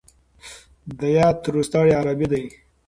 د 0.99 1.01
يات 1.17 1.39
روستاړی 1.53 1.93
عربي 1.99 2.27
دی. 2.31 2.43